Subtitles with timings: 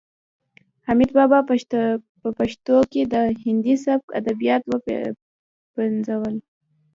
[0.87, 1.39] حمید بابا
[2.21, 6.35] په پښتو کې د هندي سبک ادبیات وپنځول.